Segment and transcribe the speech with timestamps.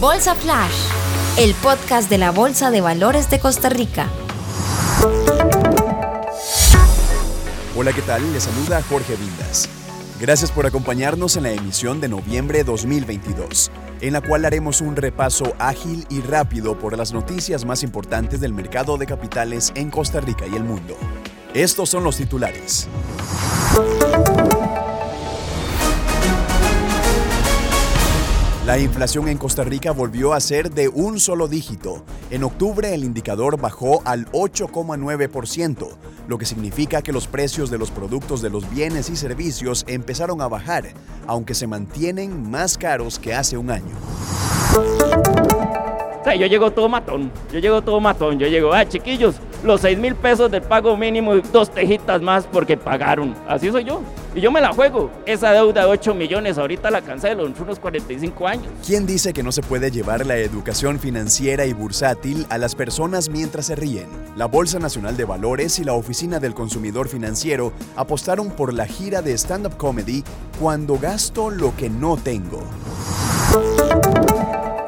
[0.00, 0.72] Bolsa Flash,
[1.36, 4.08] el podcast de la Bolsa de Valores de Costa Rica.
[7.76, 8.32] Hola, ¿qué tal?
[8.32, 9.68] Les saluda Jorge Vindas.
[10.18, 15.52] Gracias por acompañarnos en la emisión de noviembre 2022, en la cual haremos un repaso
[15.58, 20.46] ágil y rápido por las noticias más importantes del mercado de capitales en Costa Rica
[20.46, 20.96] y el mundo.
[21.52, 22.88] Estos son los titulares.
[28.70, 32.04] La inflación en Costa Rica volvió a ser de un solo dígito.
[32.30, 35.88] En octubre el indicador bajó al 8,9%,
[36.28, 40.40] lo que significa que los precios de los productos de los bienes y servicios empezaron
[40.40, 40.84] a bajar,
[41.26, 43.96] aunque se mantienen más caros que hace un año.
[46.20, 49.80] O sea, yo llego todo matón, yo llego todo matón, yo llego, ah, chiquillos, los
[49.80, 53.34] 6 mil pesos del pago mínimo y dos tejitas más porque pagaron.
[53.48, 54.00] Así soy yo.
[54.32, 55.10] Y yo me la juego.
[55.26, 58.72] Esa deuda de 8 millones ahorita la cancelo en unos 45 años.
[58.86, 63.28] ¿Quién dice que no se puede llevar la educación financiera y bursátil a las personas
[63.28, 64.06] mientras se ríen?
[64.36, 69.20] La Bolsa Nacional de Valores y la Oficina del Consumidor Financiero apostaron por la gira
[69.20, 70.22] de stand-up comedy
[70.60, 72.62] Cuando gasto lo que no tengo.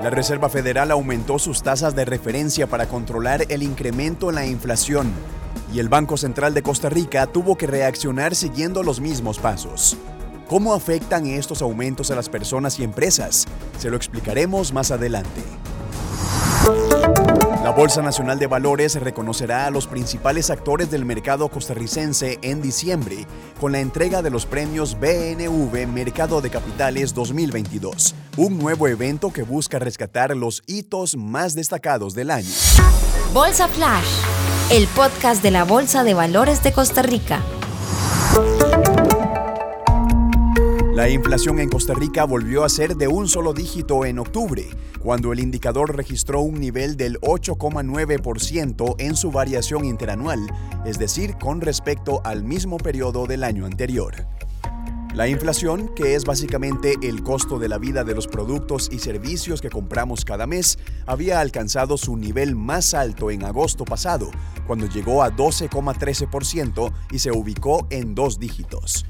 [0.01, 5.13] La Reserva Federal aumentó sus tasas de referencia para controlar el incremento en la inflación
[5.73, 9.97] y el Banco Central de Costa Rica tuvo que reaccionar siguiendo los mismos pasos.
[10.49, 13.47] ¿Cómo afectan estos aumentos a las personas y empresas?
[13.79, 15.43] Se lo explicaremos más adelante.
[17.63, 23.27] La Bolsa Nacional de Valores reconocerá a los principales actores del mercado costarricense en diciembre
[23.61, 29.43] con la entrega de los premios BNV Mercado de Capitales 2022, un nuevo evento que
[29.43, 32.51] busca rescatar los hitos más destacados del año.
[33.33, 34.09] Bolsa Flash,
[34.73, 37.43] el podcast de la Bolsa de Valores de Costa Rica.
[40.95, 44.65] La inflación en Costa Rica volvió a ser de un solo dígito en octubre,
[44.99, 50.41] cuando el indicador registró un nivel del 8,9% en su variación interanual,
[50.87, 54.27] es decir, con respecto al mismo periodo del año anterior.
[55.15, 59.61] La inflación, que es básicamente el costo de la vida de los productos y servicios
[59.61, 64.31] que compramos cada mes, había alcanzado su nivel más alto en agosto pasado,
[64.67, 69.05] cuando llegó a 12,13% y se ubicó en dos dígitos.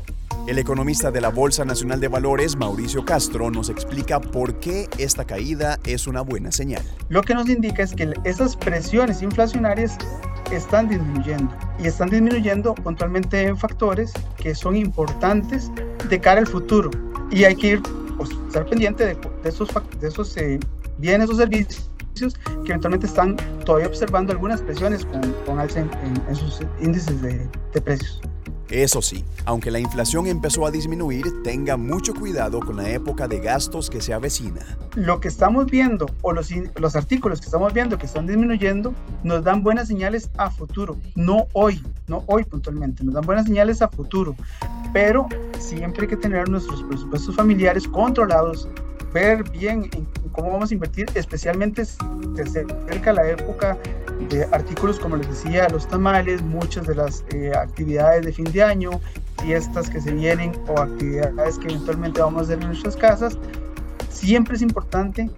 [0.49, 5.25] El economista de la Bolsa Nacional de Valores, Mauricio Castro, nos explica por qué esta
[5.25, 6.83] caída es una buena señal.
[7.09, 9.97] Lo que nos indica es que esas presiones inflacionarias
[10.51, 15.71] están disminuyendo y están disminuyendo puntualmente en factores que son importantes
[16.09, 16.91] de cara al futuro
[17.31, 17.83] y hay que ir,
[18.17, 19.69] pues, estar pendiente de, esos,
[20.01, 20.59] de esos eh,
[20.99, 25.07] bienes o servicios que eventualmente están todavía observando algunas presiones
[25.47, 28.21] con, alza en, sus índices de, de precios.
[28.73, 33.39] Eso sí, aunque la inflación empezó a disminuir, tenga mucho cuidado con la época de
[33.39, 34.63] gastos que se avecina.
[34.95, 38.95] Lo que estamos viendo o los, los artículos que estamos viendo que están disminuyendo
[39.25, 43.83] nos dan buenas señales a futuro, no hoy, no hoy puntualmente, nos dan buenas señales
[43.83, 44.35] a futuro,
[44.95, 45.27] pero
[45.59, 48.71] siempre hay que tener nuestros presupuestos familiares controlados,
[49.13, 52.01] ver bien en cómo vamos a invertir, especialmente se
[52.41, 53.77] acerca la época
[54.29, 58.63] de artículos, como les decía, los tamales, muchas de las eh, actividades de fin de
[58.63, 59.01] año,
[59.43, 63.39] fiestas que se vienen o actividades que eventualmente vamos a hacer en nuestras casas.
[64.11, 65.31] Siempre es importante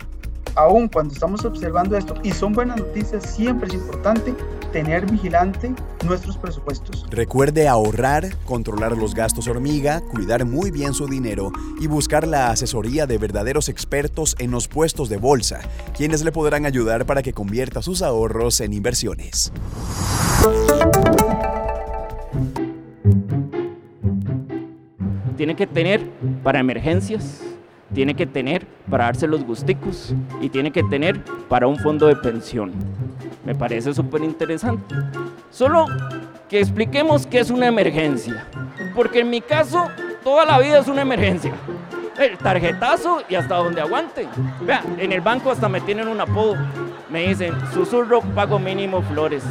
[0.56, 4.34] aún cuando estamos observando esto, y son buenas noticias, siempre es importante
[4.74, 5.72] tener vigilante
[6.04, 7.06] nuestros presupuestos.
[7.08, 13.06] Recuerde ahorrar, controlar los gastos hormiga, cuidar muy bien su dinero y buscar la asesoría
[13.06, 15.60] de verdaderos expertos en los puestos de bolsa,
[15.96, 19.52] quienes le podrán ayudar para que convierta sus ahorros en inversiones.
[25.36, 26.10] Tiene que tener
[26.42, 27.44] para emergencias
[27.94, 32.16] tiene que tener para darse los gusticos y tiene que tener para un fondo de
[32.16, 32.72] pensión.
[33.44, 34.94] Me parece súper interesante.
[35.50, 35.87] Solo
[36.49, 38.47] que expliquemos qué es una emergencia.
[38.94, 39.88] Porque en mi caso,
[40.22, 41.53] toda la vida es una emergencia.
[42.19, 44.28] El tarjetazo y hasta donde aguante.
[44.62, 46.57] Vea, en el banco hasta me tienen un apodo.
[47.10, 49.42] Me dicen, susurro, pago mínimo flores.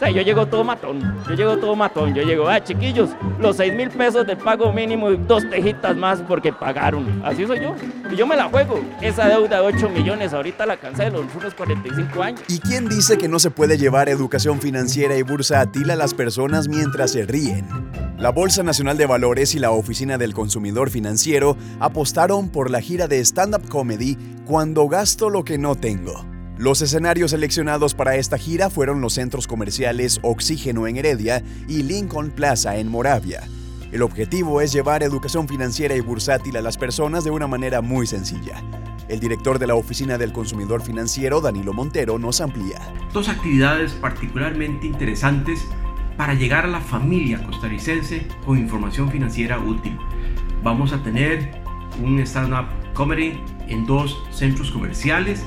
[0.00, 3.90] Yo llego todo matón, yo llego todo matón, yo llego, ah, chiquillos, los 6 mil
[3.90, 7.22] pesos de pago mínimo y dos tejitas más porque pagaron.
[7.24, 7.74] Así soy yo.
[8.10, 8.80] Y yo me la juego.
[9.00, 12.40] Esa deuda de 8 millones ahorita la cancelo en unos 45 años.
[12.48, 16.68] ¿Y quién dice que no se puede llevar educación financiera y bursátil a las personas
[16.68, 17.66] mientras se ríen?
[18.18, 23.08] La Bolsa Nacional de Valores y la Oficina del Consumidor Financiero apostaron por la gira
[23.08, 26.33] de stand-up comedy Cuando gasto lo que no tengo.
[26.56, 32.30] Los escenarios seleccionados para esta gira fueron los centros comerciales Oxígeno en Heredia y Lincoln
[32.30, 33.42] Plaza en Moravia.
[33.90, 38.06] El objetivo es llevar educación financiera y bursátil a las personas de una manera muy
[38.06, 38.62] sencilla.
[39.08, 42.80] El director de la Oficina del Consumidor Financiero, Danilo Montero, nos amplía.
[43.12, 45.58] Dos actividades particularmente interesantes
[46.16, 49.98] para llegar a la familia costarricense con información financiera útil.
[50.62, 51.50] Vamos a tener
[52.00, 55.42] un stand-up comedy en dos centros comerciales,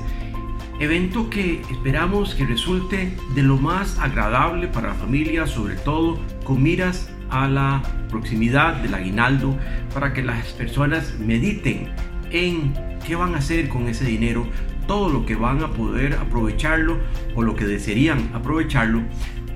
[0.80, 6.62] evento que esperamos que resulte de lo más agradable para la familia, sobre todo con
[6.62, 9.56] miras a la proximidad del aguinaldo,
[9.92, 11.88] para que las personas mediten
[12.30, 12.72] en
[13.06, 14.46] qué van a hacer con ese dinero,
[14.86, 16.98] todo lo que van a poder aprovecharlo
[17.34, 19.02] o lo que desearían aprovecharlo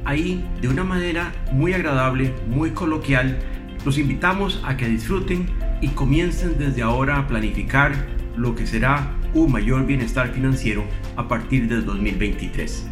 [0.05, 3.39] ahí de una manera muy agradable, muy coloquial.
[3.85, 5.47] Los invitamos a que disfruten
[5.81, 7.93] y comiencen desde ahora a planificar
[8.37, 10.85] lo que será un mayor bienestar financiero
[11.17, 12.87] a partir del 2023.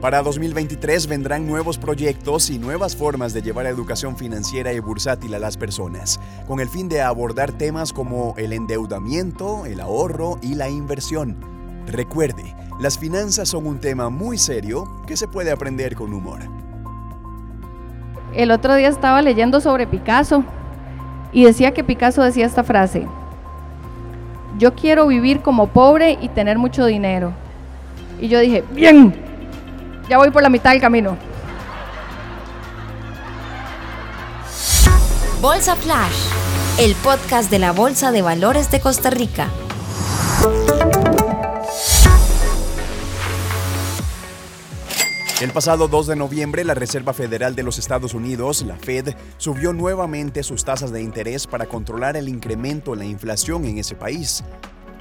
[0.00, 5.38] Para 2023 vendrán nuevos proyectos y nuevas formas de llevar educación financiera y bursátil a
[5.38, 10.68] las personas, con el fin de abordar temas como el endeudamiento, el ahorro y la
[10.68, 11.36] inversión.
[11.86, 16.40] Recuerde, las finanzas son un tema muy serio que se puede aprender con humor.
[18.34, 20.44] El otro día estaba leyendo sobre Picasso
[21.32, 23.06] y decía que Picasso decía esta frase,
[24.58, 27.32] yo quiero vivir como pobre y tener mucho dinero.
[28.20, 29.14] Y yo dije, bien,
[30.08, 31.16] ya voy por la mitad del camino.
[35.40, 36.30] Bolsa Flash,
[36.78, 39.48] el podcast de la Bolsa de Valores de Costa Rica.
[45.44, 49.74] El pasado 2 de noviembre, la Reserva Federal de los Estados Unidos, la Fed, subió
[49.74, 54.42] nuevamente sus tasas de interés para controlar el incremento en la inflación en ese país.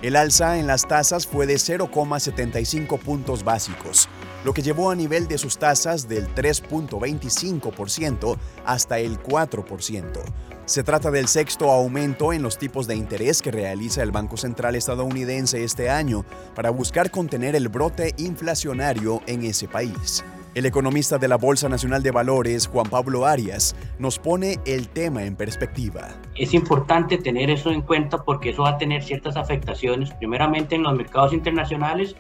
[0.04, 4.10] El alza en las tasas fue de 0,75 puntos básicos,
[4.44, 10.22] lo que llevó a nivel de sus tasas del 3.25% hasta el 4%.
[10.66, 14.76] Se trata del sexto aumento en los tipos de interés que realiza el Banco Central
[14.76, 20.22] estadounidense este año para buscar contener el brote inflacionario en ese país.
[20.56, 25.24] El economista de la Bolsa Nacional de Valores, Juan Pablo Arias, nos pone el tema
[25.24, 26.10] en perspectiva.
[26.36, 30.84] Es importante tener eso en cuenta porque eso va a tener ciertas afectaciones, primeramente en
[30.84, 32.16] los mercados internacionales.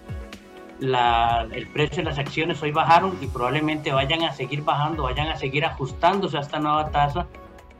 [0.80, 5.36] el precio de las acciones hoy bajaron y probablemente vayan a seguir bajando, vayan a
[5.36, 7.28] seguir ajustándose a esta nueva tasa.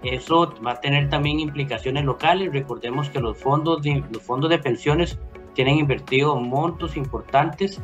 [0.04, 2.54] Eso va a tener también implicaciones locales.
[2.54, 5.18] Recordemos que los fondos de, los fondos de pensiones
[5.56, 7.82] tienen invertido montos importantes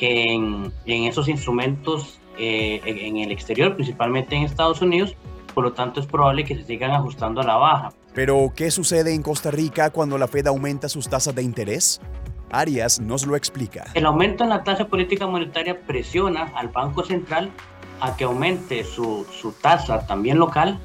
[0.00, 5.14] en, esos instrumentos eh, en el exterior, principalmente en Estados Unidos,
[5.54, 7.92] por lo tanto es probable que se sigan ajustando a la baja.
[8.14, 12.00] Pero, ¿qué sucede en Costa Rica cuando la Fed aumenta sus tasas de interés?
[12.50, 13.84] Arias nos lo explica.
[13.94, 17.50] El aumento en la tasa política monetaria presiona al Banco Central
[18.00, 20.78] a que aumente su, su tasa también local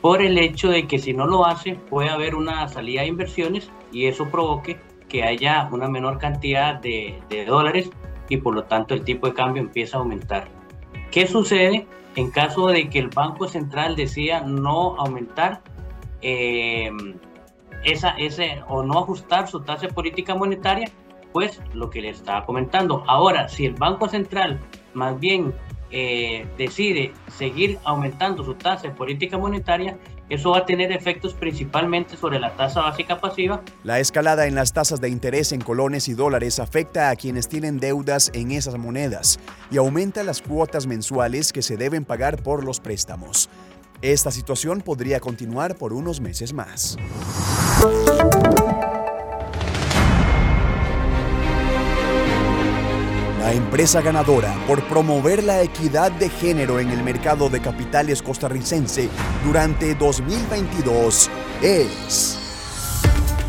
[0.00, 3.70] por el hecho de que si no lo hace puede haber una salida de inversiones
[3.92, 4.78] y eso provoque
[5.08, 7.90] que haya una menor cantidad de, de dólares
[8.30, 10.48] y por lo tanto el tipo de cambio empieza a aumentar.
[11.10, 11.86] ¿Qué sucede
[12.16, 15.60] en caso de que el Banco Central decida no aumentar
[16.22, 16.90] eh,
[17.84, 20.90] esa, ese, o no ajustar su tasa de política monetaria?
[21.32, 23.04] Pues lo que le estaba comentando.
[23.06, 24.60] Ahora, si el Banco Central
[24.94, 25.52] más bien
[25.90, 29.98] eh, decide seguir aumentando su tasa de política monetaria,
[30.30, 33.60] eso va a tener efectos principalmente sobre la tasa básica pasiva.
[33.84, 37.78] La escalada en las tasas de interés en colones y dólares afecta a quienes tienen
[37.78, 39.38] deudas en esas monedas
[39.70, 43.50] y aumenta las cuotas mensuales que se deben pagar por los préstamos.
[44.02, 46.96] Esta situación podría continuar por unos meses más.
[53.50, 59.08] La empresa ganadora por promover la equidad de género en el mercado de capitales costarricense
[59.44, 61.28] durante 2022
[61.60, 62.38] es...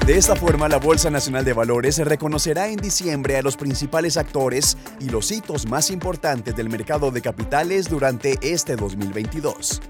[0.07, 4.75] De esta forma, la Bolsa Nacional de Valores reconocerá en diciembre a los principales actores
[4.99, 9.83] y los hitos más importantes del mercado de capitales durante este 2022.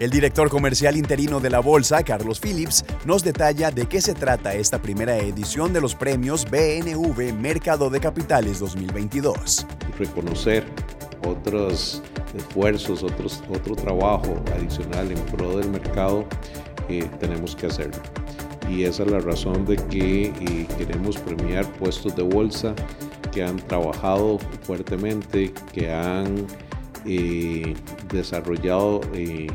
[0.00, 4.54] El director comercial interino de la bolsa, Carlos Phillips, nos detalla de qué se trata
[4.54, 9.66] esta primera edición de los premios BNV Mercado de Capitales 2022.
[9.98, 10.64] Reconocer
[11.28, 12.00] otros
[12.34, 16.24] esfuerzos, otros, otro trabajo adicional en pro del mercado,
[16.88, 18.00] eh, tenemos que hacerlo.
[18.70, 22.74] Y esa es la razón de que eh, queremos premiar puestos de bolsa
[23.32, 26.46] que han trabajado fuertemente, que han
[27.06, 27.74] eh,
[28.12, 29.48] desarrollado y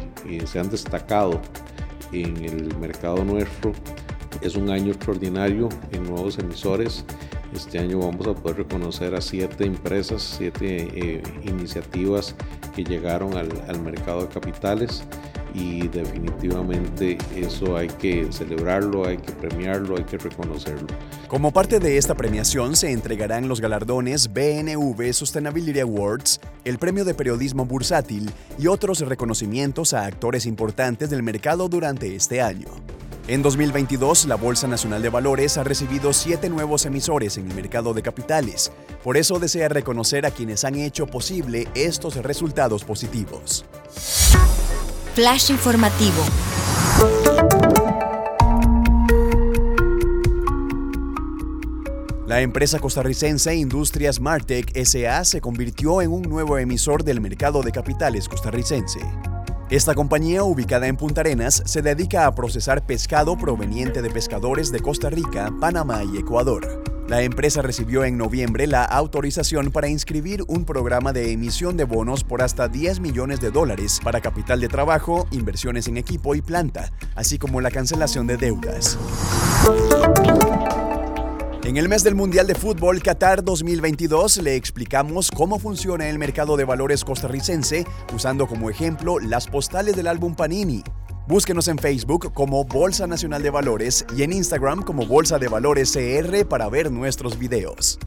[0.46, 1.42] se han destacado
[2.12, 3.74] en el mercado nuestro.
[4.42, 7.06] Es un año extraordinario en nuevos emisores.
[7.54, 12.36] Este año vamos a poder reconocer a siete empresas, siete eh, iniciativas
[12.76, 15.06] que llegaron al mercado de capitales
[15.56, 20.88] y definitivamente eso hay que celebrarlo, hay que premiarlo, hay que reconocerlo.
[21.30, 27.14] Como parte de esta premiación se entregarán los galardones BNV Sustainability Awards, el Premio de
[27.14, 32.68] Periodismo Bursátil y otros reconocimientos a actores importantes del mercado durante este año.
[33.28, 37.96] En 2022, la Bolsa Nacional de Valores ha recibido siete nuevos emisores en el mercado
[37.96, 38.72] de capitales.
[39.04, 43.66] Por eso desea reconocer a quienes han hecho posible estos resultados positivos.
[45.16, 46.22] Flash informativo.
[52.28, 57.72] La empresa costarricense Industrias Martech SA se convirtió en un nuevo emisor del mercado de
[57.72, 59.00] capitales costarricense.
[59.70, 64.82] Esta compañía, ubicada en Punta Arenas, se dedica a procesar pescado proveniente de pescadores de
[64.82, 66.85] Costa Rica, Panamá y Ecuador.
[67.08, 72.24] La empresa recibió en noviembre la autorización para inscribir un programa de emisión de bonos
[72.24, 76.92] por hasta 10 millones de dólares para capital de trabajo, inversiones en equipo y planta,
[77.14, 78.98] así como la cancelación de deudas.
[81.64, 86.58] En el mes del Mundial de Fútbol Qatar 2022 le explicamos cómo funciona el mercado
[86.58, 90.84] de valores costarricense usando como ejemplo las postales del álbum Panini.
[91.28, 95.92] Búsquenos en Facebook como Bolsa Nacional de Valores y en Instagram como Bolsa de Valores
[95.92, 97.98] CR para ver nuestros videos.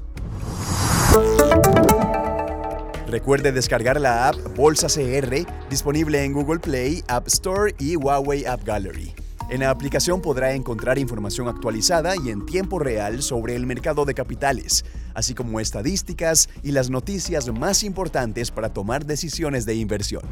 [3.08, 8.62] Recuerde descargar la app Bolsa CR disponible en Google Play, App Store y Huawei App
[8.62, 9.12] Gallery.
[9.50, 14.14] En la aplicación podrá encontrar información actualizada y en tiempo real sobre el mercado de
[14.14, 14.84] capitales,
[15.14, 20.22] así como estadísticas y las noticias más importantes para tomar decisiones de inversión.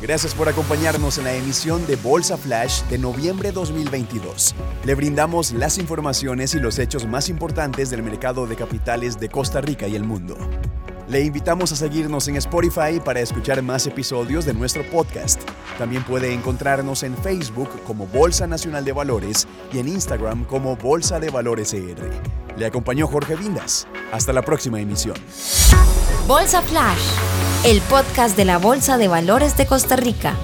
[0.00, 4.54] Gracias por acompañarnos en la emisión de Bolsa Flash de noviembre 2022.
[4.84, 9.60] Le brindamos las informaciones y los hechos más importantes del mercado de capitales de Costa
[9.60, 10.36] Rica y el mundo.
[11.08, 15.40] Le invitamos a seguirnos en Spotify para escuchar más episodios de nuestro podcast.
[15.78, 21.18] También puede encontrarnos en Facebook como Bolsa Nacional de Valores y en Instagram como Bolsa
[21.18, 22.56] de Valores CR.
[22.56, 23.88] Le acompañó Jorge Vindas.
[24.12, 25.16] Hasta la próxima emisión.
[26.28, 27.14] Bolsa Flash,
[27.64, 30.36] el podcast de la Bolsa de Valores de Costa Rica.